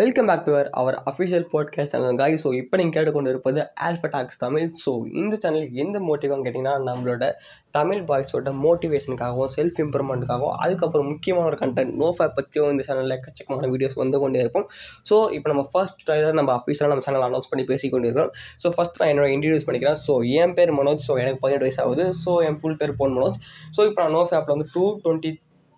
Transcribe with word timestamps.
Welcome 0.00 0.28
back 0.30 0.44
to 0.46 0.52
our 0.54 0.68
our 0.80 0.96
official 1.10 1.46
podcast 1.52 1.92
channel 1.92 2.18
guys 2.18 2.34
so 2.42 2.48
இப்போ 2.58 2.74
நீங்கள் 2.78 2.94
கேட்டுக்கொண்டு 2.96 3.30
இருப்பது 3.32 3.60
ஆல்ஃபடாக்ஸ் 3.86 4.38
தமிழ். 4.42 4.66
ஸோ 4.82 4.90
இந்த 5.20 5.34
சேனல் 5.44 5.64
எந்த 5.82 5.96
மோட்டிவாக 6.08 6.38
கேட்டிங்கன்னா 6.44 6.74
நம்மளோட 6.88 7.28
தமிழ் 7.76 8.02
பாய்ஸோட 8.10 8.50
மோட்டிவேஷனுக்காகவும் 8.64 9.50
செல்ஃப் 9.56 9.78
இம்ப்ரூவ்மெண்ட்டுக்காகவும் 9.84 10.54
அதுக்கப்புறம் 10.64 11.08
முக்கியமான 11.12 11.46
ஒரு 11.50 11.58
கண்டென்ட் 11.62 11.96
நோஃபை 12.02 12.28
பற்றியும் 12.36 12.70
இந்த 12.74 12.84
சேனலில் 12.88 13.16
எக்கச்சக்கமான 13.16 13.70
வீடியோஸ் 13.74 13.98
வந்து 14.02 14.20
கொண்டே 14.24 14.40
இருப்போம். 14.44 14.66
ஸோ 15.10 15.18
இப்போ 15.38 15.50
நம்ம 15.52 15.64
ஃபர்ஸ்ட் 15.72 16.00
ட்ரைலர் 16.06 16.38
நம்ம 16.40 16.54
அஃபீஷியலாக 16.58 16.92
நம்ம 16.94 17.06
சேனல் 17.08 17.26
அனௌன்ஸ் 17.30 17.50
பண்ணி 17.50 17.66
பேசி 17.72 17.90
கொண்டிருக்கோம் 17.96 18.30
ஸோ 18.64 18.72
ஃபஸ்ட் 18.76 19.00
நான் 19.02 19.12
என்னோட 19.14 19.28
இன்ட்ரடியூஸ் 19.36 19.66
பண்ணிக்கிறேன். 19.68 20.00
ஸோ 20.06 20.16
என் 20.42 20.56
பேர் 20.60 20.74
மனோஜ். 20.80 21.02
ஸோ 21.08 21.18
எனக்கு 21.24 21.42
பதினெட்டு 21.46 21.68
வயசு 21.68 21.82
ஆகுது. 21.86 22.06
ஸோ 22.24 22.34
என் 22.48 22.60
ஃபுல் 22.60 22.80
பேர் 22.82 22.96
போன் 23.02 23.16
மனோஜ். 23.18 23.40
ஸோ 23.78 23.88
இப்போ 23.90 24.00
நான் 24.04 24.16
நோஃப் 24.18 24.36
ஆப்பில் 24.38 24.56
வந்து 24.56 24.70
டூ 24.76 24.86
டுவெண்ட்டி 25.04 25.32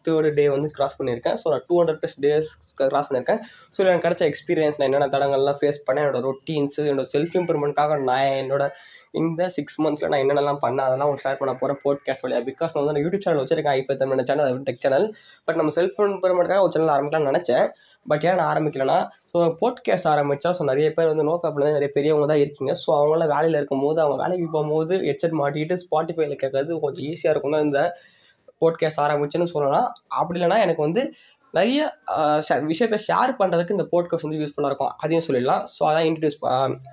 தேர்டு 0.08 0.30
டே 0.38 0.44
வந்து 0.54 0.70
கிராஸ் 0.76 0.96
பண்ணியிருக்கேன். 1.00 1.36
ஸோ 1.42 1.46
நான் 1.54 1.64
two 1.68 1.76
hundred 1.80 2.00
plus 2.02 2.18
days 2.26 2.50
cross 2.92 3.08
பண்ணியிருக்கேன். 3.10 3.42
ஸோ 3.74 3.78
எனக்கு 3.86 4.06
கிடைச்ச 4.06 4.24
எக்ஸ்பீரியன்ஸ் 4.30 4.78
நான் 4.80 4.88
என்னென்ன 4.90 5.10
தடங்கள்லாம் 5.16 5.60
ஃபேஸ் 5.62 5.80
பண்ணேன் 5.88 6.04
என்னோட 6.06 6.22
ரொட்டீன்ஸ் 6.30 6.78
என்னோட 6.90 7.08
செல்ஃப் 7.16 7.36
இம்ப்ரூவ்மெண்ட்காக 7.40 7.98
நான் 8.08 8.32
என்னோட 8.44 8.64
இந்த 9.20 9.42
சிக்ஸ் 9.54 9.78
மந்த்ஸில் 9.84 10.10
நான் 10.12 10.20
என்னென்னலாம் 10.24 10.60
பண்ணேன் 10.64 10.84
அதெல்லாம் 10.86 11.08
உங்களுக்கு 11.08 11.26
ஷேர் 11.26 11.38
பண்ண 11.40 11.52
போகிறேன் 11.60 11.78
போட்காஸ்ட் 11.84 12.24
வழியாக 12.24 12.44
பிகாஸ் 12.48 12.74
நான் 12.74 12.84
வந்து 12.88 13.02
யூடியூப் 13.04 13.24
சேனல் 13.24 13.40
வச்சிருக்கேன் 13.42 13.78
இப்போ 13.80 13.94
தமிழ் 14.02 14.20
சேனல் 14.28 14.46
அது 14.48 14.60
டெக் 14.68 14.82
சேனல் 14.84 15.06
பட் 15.46 15.58
நம்ம 15.60 15.72
செல்ஃப் 15.78 15.96
இம்ப்ரூவ்மெண்ட்காக 16.04 16.60
ஒரு 16.66 16.72
சேனல் 16.74 16.92
ஆரம்பிக்கலாம்னு 16.96 17.30
நினச்சேன். 17.32 17.64
பட் 18.06 18.24
ஏன் 18.28 18.38
நான் 18.40 18.50
ஆரம்பிக்கலனா 18.52 18.98
ஸோ 19.32 19.40
போட்காஸ்ட் 19.62 20.08
ஆரம்பித்தா 20.12 20.52
ஸோ 20.58 20.64
நிறைய 20.70 20.90
பேர் 20.98 21.10
வந்து 21.12 21.24
நோ 21.30 21.34
ஃபேப்பில் 21.40 21.66
தான் 21.66 21.76
நிறைய 21.78 21.90
பெரியவங்க 21.96 22.28
தான் 22.32 22.42
இருக்கீங்க. 22.44 22.72
ஸோ 22.82 22.88
அவங்களாம் 22.98 23.32
வேலையில் 23.34 23.58
இருக்கும்போது 23.60 24.00
அவங்க 24.04 24.18
வேலைக்கு 24.24 24.46
போகும்போது 24.54 24.96
ஹெட்செட் 25.08 25.36
மாட்டிட்டு 25.42 25.76
ஸ்பாட்டிஃபைல 25.84 26.36
கேட்கறது 26.44 26.80
கொஞ்சம் 26.84 27.06
ஈஸியாக 27.10 27.34
இருக்கும் 27.34 27.56
தான் 27.56 27.66
இந்த 27.68 27.82
போட்காஸ்ட் 28.60 29.00
ஆரம்பிச்சுன்னு 29.00 29.44
சொல்லலாம். 29.44 29.92
அப்படி 30.08 30.40
இல்லைனா 30.40 30.60
எனக்கு 30.60 30.82
வந்து 30.82 31.14
நிறைய 31.58 31.78
விஷயத்த 32.70 32.96
ஷேர் 33.06 33.32
பண்ணுறதுக்கு 33.40 33.74
இந்த 33.76 33.86
போட்காஸ்ட் 33.92 34.26
வந்து 34.26 34.40
யூஸ்ஃபுல்லாக 34.42 34.70
இருக்கும். 34.72 34.92
அதையும் 35.02 35.24
சொல்லிடலாம். 35.28 35.62
ஸோ 35.74 35.82
அதான் 35.90 36.06
இன்ட்ரடியூஸ் 36.10 36.38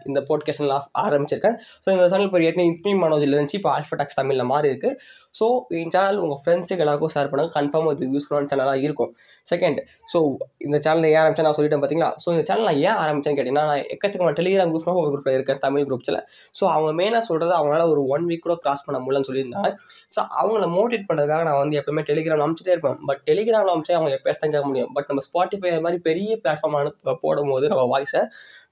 இந்த 0.09 0.19
போட்காஸ்ட் 0.29 0.63
நான் 0.63 0.87
ஆரம்பிச்சிருக்கேன். 1.05 1.57
ஸோ 1.83 1.87
இந்த 1.95 2.07
சேனல் 2.13 2.27
இப்போ 2.29 2.41
ஏற்கனவே 2.47 2.67
இன்ஸ்மி 2.71 2.93
மனோஜில் 3.05 3.35
இருந்துச்சு. 3.35 3.59
இப்போ 3.61 3.71
ஆல்ஃபடாக்ஸ் 3.77 4.17
தமிழில் 4.19 4.49
மாறி 4.53 4.69
இருக்குது 4.73 4.95
ஸோ 5.39 5.47
இந்த 5.81 5.91
சேனல் 5.95 6.19
உங்கள் 6.25 6.39
ஃப்ரெண்ட்ஸுக்கு 6.43 6.83
எல்லாருக்கும் 6.83 7.11
ஷேர் 7.15 7.29
பண்ணுங்க. 7.31 7.51
கன்ஃபார்மாக 7.57 7.93
இது 7.95 8.05
யூஸ்ஃபுல்லான 8.15 8.49
சேனலாக 8.51 8.85
இருக்கும். 8.87 9.11
செகண்ட் 9.51 9.79
ஸோ 10.13 10.19
இந்த 10.67 10.77
சேனலில் 10.85 11.09
ஏன் 11.13 11.21
ஆரம்பிச்சேன்? 11.23 11.47
நான் 11.47 11.57
சொல்லிட்டேன் 11.57 11.81
பார்த்தீங்களா 11.83 12.09
ஸோ 12.23 12.27
இந்த 12.35 12.43
சேனல் 12.49 12.67
நான் 12.69 12.81
ஏன் 12.87 12.99
ஆரம்பிச்சேன் 13.03 13.35
கேட்டிங்கன்னா 13.37 13.65
நான் 13.71 13.83
எக்கச்சக்கமான 13.95 14.35
டெலிகிராம் 14.39 14.71
குரூப் 14.73 15.01
ஒரு 15.03 15.11
குரூப்பில் 15.13 15.35
இருக்கேன் 15.37 15.61
தமிழ் 15.65 15.85
குரூப்ஸில் 15.89 16.19
ஸோ 16.59 16.63
அவங்க 16.75 16.91
மெயினாக 17.01 17.23
சொல்கிறது 17.29 17.53
அவங்களால 17.59 17.85
ஒரு 17.93 18.03
ஒன் 18.15 18.25
வீக் 18.31 18.43
கூட 18.47 18.55
கிராஸ் 18.65 18.83
பண்ண 18.87 18.99
முடியலன்னு 19.03 19.29
சொல்லியிருந்தாங்க. 19.29 19.71
ஸோ 20.15 20.19
அவங்கள 20.41 20.65
மோட்டிவேட் 20.77 21.07
பண்ணுறதுக்காக 21.11 21.45
நான் 21.49 21.61
வந்து 21.63 21.77
எப்பவுமே 21.81 22.03
டெலிகிராம் 22.09 22.43
அனுப்பிச்சிட்டே 22.45 22.75
இருப்பேன். 22.75 22.97
பட் 23.11 23.21
டெலிகிராம் 23.29 23.71
அனுப்பிச்சா 23.73 23.97
அவங்க 23.99 24.13
எப்போ 24.19 24.29
தான் 24.47 24.55
கேட்க 24.55 24.69
முடியும். 24.71 24.91
பட் 24.95 25.07
நம்ம 25.11 25.23
ஸ்பாட்டிஃபை 25.27 25.71
மாதிரி 25.85 25.99
பெரிய 26.09 26.37
பிளாட்ஃபார்மான 26.43 26.91
போடும் 27.05 27.21
போடும்போது 27.25 27.65
நம்ம 27.71 27.83
வாய்ஸை 27.93 28.21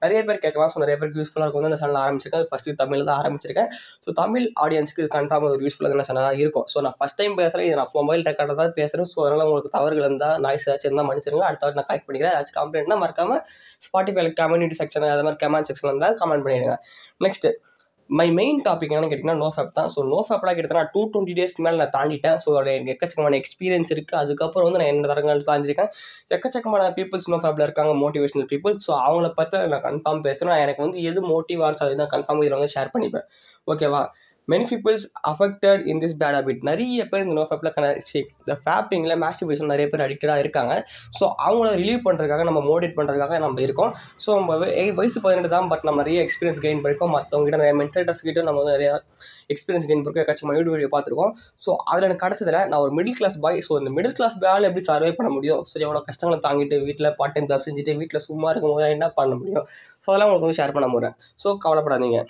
நிறைய 0.04 0.20
பேர் 0.28 0.40
கேட்கலாம். 0.44 0.70
ஸோ 0.72 0.78
நிறைய 0.82 0.96
பேருக்கு 1.00 1.20
யூஸ்ஃபுல்லாக 1.22 1.46
இருக்கும். 1.48 1.68
அந்த 1.70 1.78
சேனல் 1.82 2.00
ஆரம்பிச்சிருக்கேன். 2.04 2.42
அது 2.42 2.50
ஃபஸ்ட்டு 2.52 2.74
தமிழில் 2.80 3.06
தான் 3.10 3.18
ஆரம்பிச்சிருக்கேன். 3.22 3.68
ஸோ 4.04 4.08
தமிழ் 4.20 4.46
ஆடியன்ஸுக்கு 4.64 5.02
இது 5.04 5.10
கன்ஃபார்ம் 5.16 5.46
ஒரு 5.50 5.64
யூஸ்ஃபுல்லாக 5.66 6.06
சேனலாக 6.08 6.42
இருக்கும். 6.44 6.66
ஸோ 6.72 6.80
நான் 6.86 6.96
ஃபஸ்ட் 6.98 7.18
டைம் 7.20 7.34
பேசுகிறேன் 7.42 7.66
இது 7.68 7.76
நான் 7.80 7.92
மொபைல் 7.98 8.24
ரெக்கார்டாக 8.30 8.58
தான் 8.62 8.74
பேசுகிறேன் 8.80 9.08
ஸோ 9.12 9.20
அதனால் 9.26 9.44
உங்களுக்கு 9.48 9.72
தவறுகள் 9.78 10.06
இருந்தால் 10.08 10.36
நாய்ஸ் 10.46 10.66
ஏதாச்சும் 10.68 10.90
இருந்தால் 10.90 11.08
மன்னிச்சிருங்க. 11.10 11.46
அடுத்த 11.50 11.72
நான் 11.80 11.88
கரெக்ட் 11.90 12.06
பண்ணிக்கிறேன். 12.08 12.34
ஏதாச்சும் 12.36 12.58
கம்ப்ளைண்ட்னா 12.60 12.98
மறக்காமல் 13.04 13.42
ஸ்பாட்டிஃபைல 13.86 14.32
கம்யூனிட்டி 14.42 14.78
செக்ஷன் 14.82 15.08
அது 15.14 15.24
மாதிரி 15.28 15.40
கமெண்ட் 15.44 15.68
செக்ஷன் 15.70 15.90
இருந்தால் 15.92 16.16
கமெண்ட் 16.22 16.44
பண்ணிடுங்க. 16.46 16.76
நெக்ஸ்ட்டு 17.26 17.52
மை 18.10 18.26
மெயின் 18.38 18.58
டாபிக் 18.66 18.92
என்னன்னு 18.92 19.08
கேட்டிங்கன்னா 19.10 19.40
நோ 19.42 19.48
ஃபேப் 19.54 19.72
தான். 19.78 19.88
ஸோ 19.94 20.00
நோ 20.10 20.18
ஃபேப்லாம் 20.26 20.56
கிட்டத்தட்ட 20.56 20.80
நான் 20.80 20.90
டூ 20.94 21.00
டுவெண்ட்டி 21.12 21.34
டேஸ்க்கு 21.38 21.64
மேலே 21.66 21.76
நான் 21.82 21.92
தாண்டிட்டேன். 21.96 22.36
ஸோ 22.42 22.48
அதோட 22.52 22.68
எனக்கு 22.74 22.92
எக்கச்சக்கமான 22.94 23.38
எக்ஸ்பீரியன்ஸ் 23.40 23.90
இருக்குது 23.94 24.18
அதுக்கப்புறம் 24.22 24.66
வந்து 24.68 24.80
நான் 24.82 24.90
என்ன 24.92 25.08
தரங்கள் 25.12 25.42
தாண்டிருக்கேன் 25.48 25.90
எக்கச்சக்கமான 26.36 26.84
பீப்புள்ஸ் 26.98 27.30
நோ 27.32 27.38
ஃபேப்பில் 27.44 27.66
இருக்காங்க 27.68 27.94
மோட்டிவேஷனல் 28.02 28.48
பீப்புள் 28.52 28.76
ஸோ 28.86 28.92
அவங்கள 29.06 29.30
பற்றி 29.40 29.64
நான் 29.74 29.84
கன்ஃபார்ம் 29.88 30.22
பேசுகிறேன் 30.28 30.62
எனக்கு 30.66 30.84
வந்து 30.86 31.00
எது 31.10 31.22
மோட்டிவ் 31.32 31.62
ஆச்சு 31.68 31.84
அது 31.88 32.00
நான் 32.02 32.12
கன்ஃபார்ம் 32.14 32.42
இதில் 32.44 32.56
வந்து 32.58 32.72
ஷேர் 32.76 32.92
பண்ணிப்பேன். 32.96 33.26
ஓகேவா 33.72 34.02
many 34.52 34.64
peoples 34.70 35.04
affected 35.30 35.82
in 35.92 36.00
this 36.02 36.16
bad 36.20 36.36
habit 36.38 36.60
நிறைய 36.68 37.04
பேர் 37.12 37.22
இந்த 37.24 37.34
நோ 37.38 37.44
ஃபேப்பில் 37.48 37.72
கனெக்ட் 37.76 38.12
இந்த 38.42 38.54
ஃபேப்பிங்கில் 38.64 39.14
மேஸ்டிபேஷன் 39.24 39.70
நிறைய 39.74 39.86
பேர் 39.92 40.04
அடிக்டடாக 40.06 40.42
இருக்காங்க. 40.44 40.74
ஸோ 41.18 41.24
அவங்கள 41.46 41.70
ரிலீவ் 41.82 42.02
பண்ணுறதுக்காக 42.06 42.44
நம்ம 42.48 42.60
மோட்டிவேட் 42.68 42.96
பண்ணுறதுக்காக 42.98 43.38
நம்ம 43.44 43.62
இருக்கோம். 43.66 43.92
ஸோ 44.24 44.28
நம்ம 44.40 44.58
வயசு 45.00 45.20
பதினெட்டு 45.24 45.50
தான் 45.56 45.68
பட் 45.72 45.86
நம்ம 45.88 45.98
நிறைய 46.02 46.20
எக்ஸ்பீரியன்ஸ் 46.26 46.62
கெயின் 46.66 46.82
பண்ணிருக்கோம். 46.84 47.12
மற்றவங்ககிட்ட 47.16 47.60
நிறைய 47.62 47.74
மென்டல்டர்ஸ் 47.80 48.22
கிட்ட 48.28 48.46
நம்ம 48.48 48.60
வந்து 48.62 48.76
நிறைய 48.76 48.90
எக்ஸ்பீரியன்ஸ் 49.54 49.88
கெயின் 49.88 50.00
பண்ணிருக்கோம். 50.04 50.26
ஏதாச்சும் 50.26 50.54
யூடியூப் 50.58 50.76
வீடியோ 50.76 50.90
பார்த்துருக்கோம். 50.94 51.32
ஸோ 51.66 51.70
அதில் 51.90 52.08
எனக்கு 52.08 52.24
கிடச்சதில் 52.26 52.60
நான் 52.70 52.80
ஒரு 52.86 52.94
மிடில் 53.00 53.18
கிளாஸ் 53.20 53.38
பாய் 53.44 53.60
ஸோ 53.68 53.80
இந்த 53.82 53.92
மிடில் 53.98 54.16
கிளாஸ் 54.20 54.38
பாயால் 54.44 54.68
எப்படி 54.70 54.84
சர்வே 54.90 55.12
பண்ண 55.18 55.30
முடியும்? 55.36 55.62
ஸோ 55.72 55.76
எவ்வளோ 55.86 56.02
கஷ்டங்களை 56.08 56.40
தாங்கிட்டு 56.48 56.78
வீட்டில் 56.88 57.14
பார்ட் 57.20 57.36
டைம் 57.36 57.50
ஜாப் 57.52 57.66
செஞ்சுட்டு 57.68 57.98
வீட்டில் 58.00 58.26
சும்மா 58.28 58.50
இருக்கும்போது 58.54 58.88
என்ன 58.96 59.08
பண்ண 59.20 59.34
முடியும்? 59.42 59.66
ஸோ 60.04 60.08
அதெல்லாம் 60.10 60.28
உங்களுக்கு 60.30 60.48
வந்து 60.48 60.60
ஷேர் 60.62 60.76
பண்ண 60.78 60.88
போகிறேன் 60.96 61.16
ஸோ 61.44 61.58
கவலைப்படாதீங்க. 61.66 62.20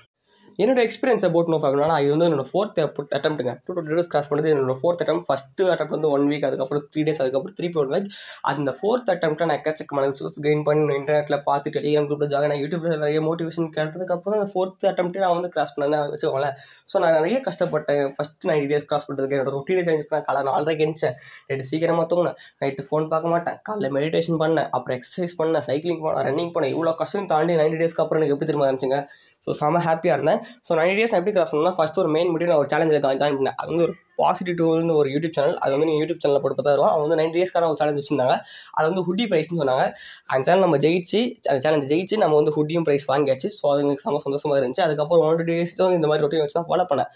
என்னோட 0.62 0.81
எக்ஸ்பீரியன்ஸ் 0.87 1.25
அபவுட் 1.28 1.50
நோ 1.53 1.56
ஃபேப்னா 1.62 1.97
இது 2.03 2.11
வந்து 2.15 2.27
என்னோட 2.28 2.44
ஃபோர்த் 2.50 2.78
அட்டம்ப்ட்டுங்க 3.17 3.53
டூ 3.65 3.72
டூ 3.78 3.83
டேஸ் 3.99 4.11
கிராஸ் 4.12 4.28
பண்ணது 4.31 4.50
என்னோட 4.53 4.75
ஃபோர்த் 4.81 5.03
அட்டம் 5.05 5.22
ஃபஸ்ட்டு 5.28 5.65
அட்டம் 5.72 5.93
வந்து 5.94 6.09
ஒன் 6.17 6.25
வீக் 6.31 6.47
அதுக்கப்புறம் 6.49 6.84
த்ரீ 6.93 7.03
டேஸ் 7.09 7.21
அதுக்கப்புறம் 7.25 7.56
த்ரீ 7.59 7.69
ஒன் 7.83 7.91
வீக் 7.94 8.09
அந்த 8.53 8.72
ஃபோர்த் 8.78 9.11
அட்டம்ப்ட்டில் 9.15 9.49
நான் 9.50 9.59
எக்கச்சக்கமான 9.61 10.06
ரிசோர்ஸ் 10.12 10.39
கெயின் 10.47 10.62
பண்ணி 10.69 10.94
இன்டர்நெட்டில் 11.00 11.39
பார்த்து 11.49 11.75
டெலிகிராம் 11.77 12.09
குரூப்பில் 12.11 12.31
ஜாக 12.34 12.49
நான் 12.53 12.61
யூடியூப்பில் 12.62 12.94
நிறைய 12.97 13.21
மோட்டிவேஷன் 13.28 13.69
கேட்டதுக்கப்புறம் 13.77 14.39
அந்த 14.39 14.49
ஃபோர்த் 14.53 14.87
அட்டம்ப்ட்டு 14.93 15.22
நான் 15.25 15.37
வந்து 15.39 15.50
கிராஸ் 15.56 15.75
பண்ணேன் 15.77 16.12
வச்சுக்கோங்களேன். 16.15 16.56
ஸோ 16.93 16.97
நான் 17.05 17.17
நிறைய 17.19 17.37
கஷ்டப்பட்டேன். 17.49 18.03
ஃபஸ்ட் 18.17 18.49
நைன்டி 18.50 18.69
டேஸ் 18.73 18.88
கிராஸ் 18.91 19.06
பண்ணுறதுக்கு 19.09 19.37
என்னோட 19.38 19.53
ரொட்டீனை 19.56 19.84
சேஞ்ச் 19.88 20.06
பண்ணேன். 20.11 20.27
காலை 20.28 20.43
நாலரைக்கு 20.50 20.84
எழுந்தேன் 20.87 21.17
நைட்டு 21.49 21.69
சீக்கிரமாக 21.71 22.06
தூங்கினேன். 22.12 22.38
நைட்டு 22.62 22.87
ஃபோன் 22.88 23.06
பார்க்க 23.12 23.34
மாட்டேன். 23.34 23.59
காலைல 23.69 23.91
மெடிடேஷன் 23.99 24.41
பண்ணேன். 24.44 24.69
அப்புறம் 24.77 24.97
எக்ஸசைஸ் 24.99 25.37
பண்ணேன். 25.43 25.65
சைக்கிளிங் 25.69 26.03
போனேன். 26.06 26.25
ரன்னிங் 26.31 26.53
போனேன். 26.56 26.73
இவ்வளோ 26.77 26.94
கஷ்டம் 27.03 27.31
தாண்டி 27.34 27.56
நைன்டி 27.62 27.81
டேஸ்க்கு 27.83 28.03
அப்புறம் 28.05 28.21
எனக்கு 28.23 28.37
எப்படி 28.37 28.50
திரும்ப 28.53 28.67
இருந்துச்சுங்க? 28.69 29.00
ஸோ 29.46 29.52
செம 29.60 29.82
ஹாப்பியாக 29.88 30.18
இருந்தேன். 30.18 30.40
ஸோ 30.68 30.72
நைன்டி 30.80 30.96
டேஸ் 31.00 31.12
நான் 31.14 31.22
எப்படி 31.22 31.36
கிராஸ் 31.36 31.52
பண்ணேன்னா 31.52 31.76
ஃபஸ்ட்டு 31.78 32.02
ஒரு 32.04 32.10
மெயின் 32.16 32.32
மீடியம் 32.34 32.52
நான் 32.52 32.62
ஒரு 32.64 32.70
சேலஞ்சில் 32.74 33.02
ஜாயின் 33.22 33.38
பண்ணேன். 33.40 33.58
அது 33.60 33.70
வந்து 33.72 33.86
ஒரு 33.88 33.94
பாசிட்டிவ் 34.20 34.56
டூல்னு 34.60 34.94
ஒரு 35.00 35.08
யூடியூப் 35.14 35.34
சேனல் 35.36 35.56
அது 35.62 35.72
வந்து 35.74 35.86
நீங்கள் 35.88 36.02
யூடியூப் 36.02 36.20
சேனலில் 36.22 36.42
போட்டு 36.42 36.56
பார்த்தா 36.58 36.72
வரும் 36.74 36.90
அவங்க 36.90 37.04
வந்து 37.06 37.18
நைன் 37.20 37.32
டேஸ்க்கான 37.34 37.68
ஒரு 37.72 37.78
சேலஞ்ச் 37.80 37.98
வச்சிருந்தாங்க. 38.00 38.34
அது 38.76 38.86
வந்து 38.90 39.02
ஹுட்டி 39.08 39.24
ப்ரைஸ்னு 39.30 39.58
சொன்னாங்க. 39.62 39.84
அந்த 40.32 40.42
சேனல் 40.48 40.64
நம்ம 40.66 40.78
ஜெயிச்சு 40.84 41.20
அந்த 41.50 41.58
சேலஞ்ச் 41.64 41.88
ஜெயிச்சு 41.92 42.16
நம்ம 42.22 42.36
வந்து 42.40 42.54
ஹுட்டியும் 42.56 42.86
ப்ரைஸ் 42.88 43.06
வாங்கியாச்சு. 43.12 43.50
ஸோ 43.58 43.64
அது 43.72 43.82
எனக்கு 43.86 44.04
செம்ம 44.04 44.20
சந்தோஷமாக 44.26 44.60
இருந்துச்சு. 44.60 44.84
அதுக்கப்புறம் 44.86 45.24
ஒன் 45.28 45.38
டூ 45.40 45.46
டேஸ் 45.50 45.76
தான் 45.80 45.96
இந்த 45.98 46.08
மாதிரி 46.12 46.24
ரொட்டீன் 46.26 46.44
வச்சு 46.44 46.58
தான் 46.60 46.68
ஃபாலோ 46.70 46.86
பண்ணேன். 46.92 47.10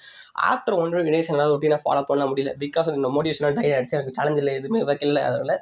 ஆஃப்டர் 0.51 0.77
ஒன் 0.81 0.93
டூ 0.95 1.05
டேஸ் 1.09 1.31
என்னால் 1.35 1.53
ரொட்டீனை 1.55 1.79
ஃபாலோ 1.87 2.03
பண்ண 2.11 2.27
முடியல. 2.33 2.53
பிகாஸ் 2.65 2.91
இந்த 2.99 3.11
மோட்டிவேஷனாக 3.17 3.55
டைட் 3.59 3.75
ஆகிடுச்சு 3.77 3.97
எனக்கு 3.99 4.17
சேலஞ்சில் 4.21 4.53
எதுவுமே 4.59 4.83
வைக்கல. 4.91 5.23
அதனால் 5.31 5.57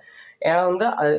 ஏன்னா 0.48 0.62
வந்து 0.70 0.88
அது 1.02 1.14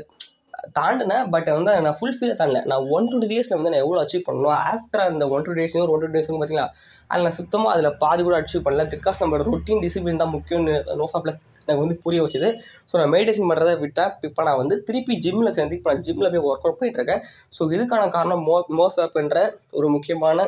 தாண்டினேன் 0.77 1.25
பட் 1.33 1.49
வந்து 1.57 1.73
நான் 1.85 1.97
ஃபுல்ஃபில் 1.99 2.33
தாண்டல. 2.39 2.61
நான் 2.71 2.85
ஒன் 2.95 3.09
டூ 3.11 3.17
டேஸில் 3.31 3.57
வந்து 3.59 3.71
நான் 3.73 3.83
எவ்வளோ 3.85 3.99
அச்சீவ் 4.03 4.25
பண்ணணும் 4.29 4.55
ஆஃப்டர் 4.71 5.03
அந்த 5.09 5.27
ஒன் 5.35 5.45
டூ 5.47 5.53
டேஸையும் 5.59 5.85
ஒரு 5.85 5.93
ஒன் 5.95 6.03
டூ 6.03 6.09
டேஸும் 6.15 6.39
பார்த்தீங்களா 6.41 6.67
அதில் 7.11 7.25
நான் 7.27 7.37
சுத்தமாக 7.41 7.73
அதில் 7.75 7.97
பாதி 8.03 8.23
கூட 8.27 8.37
அச்சீவ் 8.41 8.65
பண்ணல. 8.67 8.85
பிகாஸ் 8.95 9.21
நம்மளோட 9.23 9.45
ரொட்டீன் 9.51 9.83
டிசிப்ளின் 9.85 10.21
தான் 10.23 10.33
முக்கியம்னு 10.37 10.75
நோஃபாப்பில் 11.01 11.35
எனக்கு 11.67 11.83
வந்து 11.83 11.97
புரிய 12.03 12.19
வச்சுது. 12.25 12.47
ஸோ 12.89 12.95
நான் 12.99 13.11
மெடிடேஷன் 13.15 13.49
பண்ணுறதை 13.49 13.73
விட்டேன். 13.83 14.11
இப்போ 14.27 14.41
நான் 14.47 14.59
வந்து 14.61 14.75
திருப்பி 14.87 15.15
ஜிம்மில் 15.25 15.55
சேர்ந்து 15.57 15.75
இப்போ 15.77 15.89
நான் 15.91 16.05
ஜிம்மில் 16.07 16.31
போய் 16.33 16.45
ஒர்க் 16.49 16.65
அவுட் 16.65 16.79
பண்ணிட்டுருக்கேன் 16.79 17.21
ஸோ 17.57 17.69
இதுக்கான 17.75 18.07
காரணம் 18.17 18.41
மோ 18.47 18.55
மோஃபாப்ன்ற 18.79 19.41
ஒரு 19.79 19.89
முக்கியமான 19.95 20.47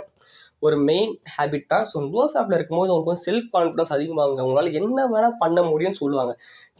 ஒரு 0.61 0.75
மெயின் 0.89 1.11
ஹேபிட் 1.35 1.67
தான். 1.73 1.85
ஸோ 1.91 1.97
லோ 2.13 2.23
ஃபேப்பில் 2.31 2.55
இருக்கும்போது 2.57 2.91
உங்களுக்கு 2.93 3.11
வந்து 3.13 3.25
செல்ஃப் 3.27 3.49
கான்ஃபிடன்ஸ் 3.55 3.93
அதிகமாகுங்க 3.95 4.41
அவங்களால 4.43 4.71
என்ன 4.79 5.05
வேணால் 5.13 5.37
பண்ண 5.43 5.59
முடியும்னு 5.71 5.99
சொல்லுவாங்க. 6.01 6.33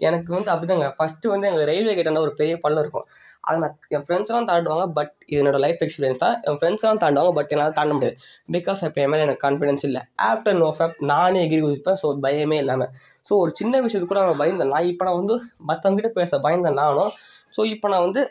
எனக்கு 0.08 0.30
வந்து 0.38 0.50
அப்படிதாங்க. 0.54 0.88
ஃபஸ்ட்டு 0.98 1.32
வந்து 1.34 1.48
எங்கள் 1.50 1.68
ரயில்வே 1.72 1.94
கேட்டான 2.00 2.22
ஒரு 2.28 2.34
பெரிய 2.40 2.56
பள்ளம் 2.66 2.84
இருக்கும். 2.84 3.06
அதை 3.48 3.58
நான் 3.64 3.76
என் 3.96 4.06
ஃப்ரெண்ட்ஸ்லாம் 4.08 4.48
தாண்டுவாங்க 4.50 4.86
பட் 4.98 5.14
இது 5.32 5.40
என்னோட 5.42 5.60
லைஃப் 5.66 5.82
எக்ஸ்பீரியன்ஸ் 5.86 6.22
தான். 6.24 6.36
என் 6.50 6.58
ஃப்ரெண்ட்ஸ்லாம் 6.60 7.02
தாண்டுவாங்க 7.04 7.32
பட் 7.38 7.52
என்னால் 7.54 7.76
தாண்ட 7.80 7.92
முடியாது. 7.98 8.16
பிகாஸ் 8.56 8.82
இப்போ 8.88 9.02
என் 9.06 9.12
மேலே 9.14 9.24
எனக்கு 9.28 9.44
கான்ஃபிடன்ஸ் 9.46 9.86
இல்லை. 9.90 10.02
ஆஃப்டர் 10.30 10.58
நோ 10.62 10.70
ஃபேப் 10.80 11.00
நானே 11.14 11.40
எகிரி 11.46 11.62
குதிப்பேன் 11.66 12.00
ஸோ 12.02 12.10
பயமே 12.26 12.60
இல்லாமல் 12.64 12.92
ஸோ 13.30 13.34
ஒரு 13.44 13.54
சின்ன 13.62 13.82
விஷயத்துக்கு 13.86 14.14
கூட 14.14 14.24
நான் 14.28 14.42
பயந்தேன். 14.44 14.72
நான் 14.76 14.90
இப்போ 14.92 15.06
நான் 15.10 15.20
வந்து 15.22 15.38
மற்றவங்ககிட்ட 15.72 16.12
பேச 16.20 16.40
பயந்தேன் 16.46 16.80
நானும். 16.84 17.12
ஸோ 17.58 17.64
இப்போ 17.74 17.88
நான் 17.94 18.06
வந்து 18.08 18.22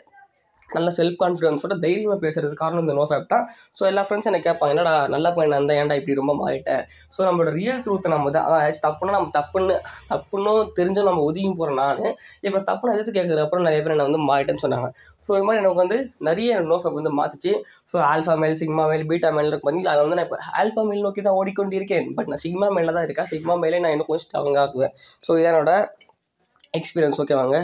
நல்ல 0.75 0.89
செல்ஃப் 0.99 1.17
கான்ஃபிடன்ஸோட 1.23 1.75
தைரியமாக 1.85 2.19
பேசுறது 2.25 2.55
காரணம் 2.63 2.83
இந்த 2.85 2.95
நோ 2.99 3.05
ஃபேப் 3.11 3.27
தான். 3.33 3.45
ஸோ 3.77 3.83
எல்லா 3.91 4.03
ஃப்ரெண்ட்ஸ் 4.07 4.29
எனக்கு 4.31 4.47
கேட்பாங்க 4.49 4.75
என்னடா 4.75 4.93
நல்ல 5.15 5.27
பையன் 5.37 5.57
அந்த 5.61 5.73
ஏன்டா 5.81 5.97
இப்படி 5.99 6.15
ரொம்ப 6.21 6.35
மாறிட்டேன் 6.41 6.83
ஸோ 7.15 7.21
நம்மளோட 7.27 7.51
ரியல் 7.59 7.81
ட்ரூத்தை 7.87 8.11
நம்ம 8.15 8.31
தான் 8.37 8.47
தப்புனா 8.51 9.01
தப்புன்னா 9.01 9.13
நம்ம 9.17 9.31
தப்புன்னு 9.37 9.75
தப்புன்னு 10.11 10.53
தெரிஞ்சும் 10.77 11.07
நம்ம 11.09 11.23
ஒதுங்கி 11.29 11.51
போகிறேன் 11.59 11.79
நான் 11.81 12.01
இப்போ 12.47 12.61
தப்புன்னு 12.69 12.93
எதிர்த்து 12.95 13.15
கேட்குற 13.17 13.43
அப்புறம் 13.45 13.65
நிறைய 13.67 13.79
பேர் 13.83 13.93
என்னை 13.95 14.07
வந்து 14.09 14.21
மாறிட்டேன்னு 14.29 14.63
சொன்னாங்க. 14.65 14.87
ஸோ 15.25 15.31
இது 15.37 15.45
மாதிரி 15.47 15.61
எனக்கு 15.63 15.81
வந்து 15.83 15.97
நிறைய 16.29 16.59
நோ 16.71 16.77
ஃபேப் 16.81 16.97
வந்து 16.99 17.13
மாற்றிச்சு 17.19 17.53
so 17.91 17.97
alpha 18.11 18.35
male 18.43 18.57
sigma 18.61 18.85
male 18.91 19.05
beta 19.11 19.31
male 19.37 19.49
இருக்கு 19.51 19.69
வந்து 19.69 19.89
அதை 19.93 19.99
வந்து 20.05 20.17
நான் 20.19 20.27
இப்போ 20.27 20.39
ஆல்ஃபா 20.61 20.83
மேல் 20.89 21.05
நோக்கி 21.07 21.23
தான் 21.27 21.37
ஓடிக்கொண்டு 21.41 21.77
இருக்கேன் 21.79 22.07
பட் 22.19 22.29
நான் 22.31 22.43
சிக்மா 22.45 22.69
மேலே 22.77 22.93
தான் 22.97 23.05
இருக்கேன். 23.07 23.29
சிக்மா 23.33 23.55
மேலே 23.65 23.81
நான் 23.83 23.93
இன்னும் 23.95 24.09
கொஞ்சம் 24.09 24.25
ஸ்ட்ராங்காக 24.25 24.63
ஆக்குவேன். 24.65 24.95
ஸோ 25.27 25.31
இதான் 25.39 25.51
என்னோட 25.53 25.73
எக்ஸ்பீரியன்ஸ் 26.79 27.21
ஓகேவாங்க 27.23 27.57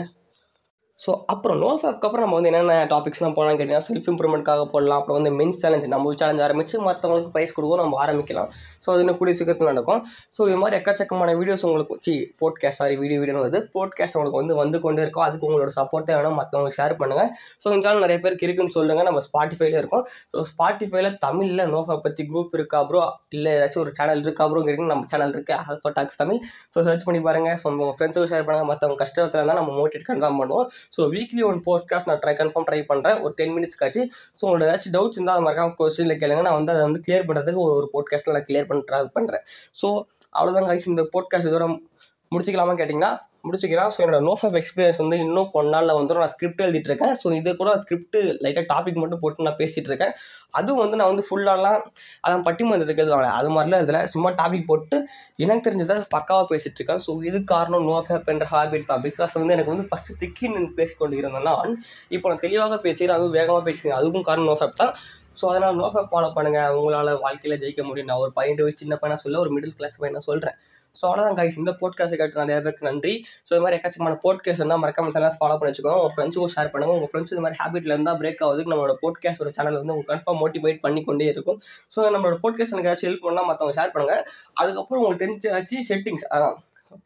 ஸோ 1.04 1.10
அப்புறம் 1.32 1.58
நோ 1.62 1.68
ஃபேப்க்கு 1.80 2.06
அப்புறம் 2.06 2.24
நம்ம 2.24 2.36
வந்து 2.38 2.48
என்னென்ன 2.50 2.76
டாபிக்ஸ்லாம் 2.92 3.34
போடலாம் 3.34 3.56
கேட்டிங்கன்னா 3.58 3.84
செல்ஃப் 3.88 4.06
இம்ப்ரூவ்மெண்ட்காக 4.12 4.62
போடலாம். 4.72 4.98
அப்புறம் 5.00 5.16
வந்து 5.18 5.30
மென்ஸ் 5.40 5.58
சேலஞ்ச் 5.62 5.84
நம்ம 5.92 6.14
சேலஞ்ச் 6.20 6.42
ஆரம்பித்து 6.46 6.76
மற்றவங்களுக்கு 6.86 7.30
ப்ரைஸ் 7.34 7.52
கொடுக்கும் 7.56 7.80
நம்ம 7.82 7.98
ஆரம்பிக்கலாம். 8.04 8.48
ஸோ 8.84 8.88
அது 8.94 9.02
இன்னும் 9.04 9.18
கூடிய 9.20 9.34
சீக்கிரத்தில் 9.38 9.70
நடக்கும். 9.72 10.00
ஸோ 10.36 10.40
இது 10.50 10.56
மாதிரி 10.62 10.76
எக்கச்சக்கமான 10.80 11.34
வீடியோஸ் 11.40 11.62
உங்களுக்கு 11.68 11.98
சி 12.06 12.14
போட்காஸ்ட் 12.40 12.80
சாரி 12.82 12.96
வீடியோ 13.02 13.18
வீடியோன்னு 13.22 13.44
வருது. 13.44 13.60
போட்காஸ்ட் 13.76 14.16
உங்களுக்கு 14.18 14.38
வந்து 14.42 14.56
வந்து 14.62 14.80
கொண்டு 14.86 15.00
இருக்கும். 15.04 15.24
அதுக்கு 15.28 15.46
உங்களோட 15.50 15.74
சப்போர்ட்டே 15.78 16.16
வேணும். 16.18 16.36
மற்றவங்களுக்கு 16.40 16.78
ஷேர் 16.80 16.94
பண்ணுங்கள் 17.02 17.30
ஸோ 17.62 17.66
இந்த 17.74 17.84
சேனல் 17.86 18.04
நிறைய 18.06 18.20
பேருக்கு 18.24 18.46
இருக்குன்னு 18.48 18.74
சொல்லுங்கள் 18.78 19.08
நம்ம 19.10 19.22
ஸ்பாட்டிஃபைல 19.28 19.78
இருக்கும். 19.82 20.04
ஸோ 20.34 20.46
ஸ்பாட்டிஃபைல 20.50 21.12
தமிழில் 21.26 21.64
நோஃபா 21.76 21.98
பற்றி 22.08 22.24
குரூப் 22.32 22.58
இருக்கா 22.60 22.82
ப்ரோ 22.90 23.04
இல்லை 23.36 23.52
ஏதாச்சும் 23.60 23.84
ஒரு 23.84 23.94
சேனல் 24.00 24.24
இருக்கா 24.26 24.46
ப்ரோ 24.50 24.64
கேட்டிங்கன்னா 24.66 24.94
நம்ம 24.96 25.08
சேனல் 25.14 25.36
இருக்குது 25.36 25.58
Alpha 25.68 25.94
Talks 26.00 26.20
Tamil. 26.24 26.42
So 26.74 26.86
search 26.90 27.06
பண்ணி 27.08 27.22
பாருங்கள் 27.28 27.58
ஸோ 27.62 27.66
உங்கள் 27.72 27.96
ஃப்ரெண்ட்ஸுக்கு 27.98 28.32
ஷேர் 28.34 28.46
பண்ணுங்கள் 28.50 28.70
மற்றவங்க 28.72 29.00
கஷ்டத்தில் 29.04 29.40
இருந்தால் 29.40 29.62
நம்ம 29.62 29.72
மோட்டிவேட் 29.80 30.08
கன்ஃபார்ம் 30.12 30.38
பண்ணுவோம். 30.42 30.68
ஸோ 30.96 31.00
வீக்லி 31.00 31.44
ஒன் 31.44 31.62
போட்காஸ்ட் 31.66 32.06
நான் 32.06 32.18
ட்ரை 32.18 32.34
கன்ஃபார்ம் 32.40 32.66
ட்ரை 32.70 32.80
பண்ணுறேன் 32.88 33.20
ஒரு 33.20 33.34
டென் 33.34 33.54
மினிட்ஸ் 33.56 33.78
காச்சு 33.80 34.02
ஸோ 34.38 34.42
உங்களோட 34.42 34.66
ஏதாச்சும் 34.68 34.92
டவுட்ஸ் 34.92 35.18
இருந்தால் 35.18 35.36
அது 35.36 35.46
மறக்காம 35.48 35.74
கொஸ்டினில் 35.78 36.20
கேளுங்க. 36.20 36.42
நான் 36.42 36.54
வந்து 36.54 36.72
அதை 36.72 36.82
வந்து 36.82 37.00
கிளியர் 37.06 37.26
பண்ணுறதுக்கு 37.28 37.56
ஒரு 37.56 37.74
ஒரு 37.74 37.88
போட்காஸ்ட்டில் 37.92 38.32
நான் 38.32 38.46
கிளியர் 38.48 38.66
பண்ண 38.66 38.84
ட்ரை 38.88 39.10
பண்ணுறேன் 39.14 39.44
ஸோ 39.82 39.88
அவ்வளோதான் 40.38 40.66
காய்ச்சி 40.66 40.90
இந்த 40.90 41.08
போட்காஸ்ட் 41.12 41.48
இதோட 41.50 41.66
முடிச்சிக்கலாமா 42.32 42.74
கேட்டிங்கன்னா 42.74 43.12
முடிச்சுக்கிறேன். 43.44 43.90
ஸோ 43.94 43.98
என்னோட 44.04 44.18
நோஃப் 44.26 44.44
எக்ஸ்பீரியன்ஸ் 44.60 45.00
வந்து 45.02 45.16
இன்னும் 45.24 45.48
கொஞ்ச 45.52 45.68
நாளில் 45.74 45.96
வந்துடும் 45.98 46.22
நான் 46.24 46.32
ஸ்கிரிப்ட் 46.34 46.62
எழுதிட்டு 46.64 46.90
இருக்கேன் 46.90 47.14
ஸோ 47.20 47.26
இது 47.38 47.50
கூட 47.60 47.72
ஸ்கிரிப்ட் 47.84 48.18
லைட்டாக 48.44 48.64
டாபிக் 48.72 48.98
மட்டும் 49.02 49.20
போட்டு 49.22 49.46
நான் 49.48 49.58
பேசிகிட்டு 49.60 49.90
இருக்கேன் 49.90 50.12
அதுவும் 50.58 50.82
வந்து 50.82 50.98
நான் 51.00 51.10
வந்து 51.12 51.24
ஃபுல்லாலாம் 51.28 51.78
அதான் 52.24 52.44
பட்டிமன்றத்துக்கு 52.48 53.02
எழுதுவாங்க 53.04 53.30
அது 53.38 53.50
மாதிரிலாம் 53.56 53.82
இதில் 53.84 54.00
சும்மா 54.14 54.30
டாபிக் 54.40 54.68
போட்டு 54.70 54.96
எனக்கு 55.44 55.64
தெரிஞ்சதை 55.68 55.96
பக்காவாக 56.16 56.46
பேசிகிட்டு 56.52 56.80
இருக்கேன் 56.80 57.02
ஸோ 57.06 57.14
இது 57.30 57.40
காரணம் 57.54 57.86
நோ 57.88 57.94
ஆஃப் 58.00 58.30
என்ற 58.34 58.48
ஹாபிட் 58.54 58.88
தான். 58.90 59.02
பிகாஸ் 59.06 59.38
வந்து 59.40 59.54
எனக்கு 59.56 59.72
வந்து 59.74 59.86
ஃபஸ்ட்டு 59.90 60.18
திக்கி 60.22 60.46
நின்று 60.54 60.72
பேசிக்கொண்டு 60.80 61.16
இருந்தேன் 61.20 61.48
நான். 61.50 61.74
இப்போ 62.16 62.26
நான் 62.32 62.44
தெளிவாக 62.46 62.78
பேசுகிறேன் 62.88 63.16
அதுவும் 63.18 63.36
வேகமாக 63.38 63.64
பேசுகிறேன். 63.70 63.96
அதுக்கும் 64.00 64.28
காரணம் 64.30 64.48
நோ 64.50 64.56
ஆஃப் 64.58 64.80
தான். 64.82 64.92
ஸோ 65.38 65.44
அதனால் 65.50 65.78
நோ 65.80 65.86
ஃபேப் 65.94 66.10
ஃபாலோ 66.12 66.28
பண்ணுங்கள் 66.36 66.74
உங்களால் 66.78 67.12
வாழ்க்கையில் 67.24 67.60
ஜெயிக்க 67.62 67.82
முடியும் 67.88 68.08
நான் 68.10 68.22
ஒரு 68.24 68.32
பையன் 68.32 68.62
வயசு 68.62 68.80
சின்ன 68.82 68.96
பையனாக 69.00 69.20
சொல்ல 69.22 69.40
ஒரு 69.44 69.50
மிடில் 69.56 69.76
கிளாஸ் 69.78 69.98
பையனாக 70.02 70.24
சொல்கிறேன் 70.28 70.56
ஸோ 70.96 71.04
அவ்வளோதான் 71.08 71.36
கைஸ் 71.38 71.58
இந்த 71.58 71.72
போட்காஸ்ட் 71.80 72.18
கேட்டு 72.20 72.40
நிறைய 72.42 72.58
பேருக்கு 72.60 72.86
நன்றி. 72.88 73.12
ஸோ 73.46 73.50
இது 73.54 73.62
மாதிரி 73.64 73.76
எக்கச்சக்கமான 73.78 74.16
போட்காஸ்ட் 74.24 74.62
இருந்தால் 74.62 74.80
மறக்காம 74.84 75.12
சேனல் 75.16 75.36
ஃபாலோ 75.40 75.56
பண்ணி 75.58 75.70
வச்சுக்கோங்க. 75.70 75.98
உங்கள் 76.00 76.14
ஃப்ரெண்ட்ஸுக்கும் 76.14 76.52
ஷேர் 76.54 76.70
பண்ணுங்கள் 76.72 76.96
உங்கள் 76.96 77.10
ஃப்ரெண்ட்ஸ் 77.10 77.32
இந்த 77.34 77.42
மாதிரி 77.44 77.58
ஹேபிட்டில் 77.60 77.94
இருந்தால் 77.94 78.18
பிரேக் 78.22 78.42
ஆகுதுக்கு 78.46 78.72
நம்மளோட 78.72 78.94
போட்காஸ்டோட 79.02 79.50
சேனல் 79.58 79.78
வந்து 79.80 79.94
உங்களுக்கு 79.94 80.12
கன்ஃபார்ம் 80.14 80.40
மோட்டிவேட் 80.42 80.80
பண்ணி 80.86 81.02
கொண்டே 81.04 81.28
இருக்கும் 81.34 81.58
ஸோ 81.94 82.08
நம்மளோட 82.14 82.38
போட்காஸ்ட் 82.44 82.74
எனக்கு 82.76 82.90
ஏதாச்சும் 82.90 83.10
ஹெல்ப் 83.10 83.26
பண்ணால் 83.26 83.48
மற்றவங்க 83.50 83.76
ஷேர் 83.80 83.92
பண்ணுங்கள் 83.94 84.22
அதுக்கப்புறம் 84.54 85.02
உங்களுக்கு 85.02 85.24
தெரிஞ்ச 85.24 85.46
ஏதாச்சும் 85.52 85.86
செட்டிங்ஸ் 85.90 86.26
அதான். 86.34 86.56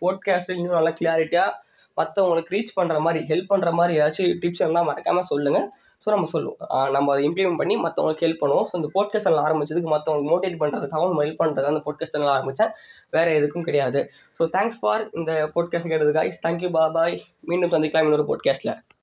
போட்காஸ்ட்டில் 0.02 0.56
இன்னும் 0.56 0.78
நல்லா 0.78 0.94
கிளாரிட்டியாக 1.00 1.50
மற்றவங்களுக்கு 2.00 2.54
ரீச் 2.56 2.76
பண்ணுற 2.80 2.98
மாதிரி 3.06 3.20
ஹெல்ப் 3.30 3.50
பண்ணுற 3.52 3.70
மாதிரி 3.78 3.94
ஏதாச்சும் 4.00 4.36
டிப்ஸ் 4.42 4.62
இருந்தால் 4.64 4.88
மறக்காமல் 4.90 5.28
சொல்லுங்கள் 5.32 5.66
ஸோ 6.04 6.10
நம்ம 6.12 6.28
சொல்லுவோம். 6.32 6.60
நம்ம 6.94 7.10
அதை 7.12 7.20
இம்ப்ளிமெண்ட் 7.26 7.58
பண்ணி 7.60 7.74
மற்றவங்களுக்கு 7.82 8.24
ஹெல்ப் 8.26 8.40
பண்ணுவோம். 8.40 8.66
ஸோ 8.70 8.74
இந்த 8.78 8.88
போட்காஸ்ட் 8.94 9.26
சேனல் 9.26 9.42
ஆரம்பிச்சதுக்கு 9.44 9.90
மற்றவங்களுக்கு 9.92 10.30
மோட்டிவேட் 10.32 10.60
பண்ணுறதுக்காகவும் 10.62 11.12
நம்ம 11.12 11.24
ஹெல்ப் 11.26 11.42
பண்ணுறது 11.42 11.70
அந்த 11.72 11.82
போட்காஸ்ட் 11.86 12.14
சேனல் 12.16 12.32
ஆரம்பித்தேன் 12.36 12.72
வேறு 13.16 13.36
எதுக்கும் 13.40 13.66
கிடையாது. 13.68 14.00
ஸோ 14.38 14.48
தேங்க்ஸ் 14.56 14.80
ஃபார் 14.80 15.04
இந்த 15.20 15.32
போட்காஸ்ட் 15.54 15.90
கேட்டதுக்காக 15.92 16.32
தேங்க்யூ 16.46 16.70
பாபாய் 16.78 17.16
மீண்டும் 17.52 17.72
சந்திக்கலாம் 17.76 18.08
இன்னொரு 18.08 18.26
போட்காஸ்ட்டில் 18.32 18.74